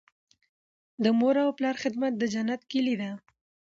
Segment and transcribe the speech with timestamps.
[1.03, 3.11] د مور او پلار خدمت د جنت کیلي ده.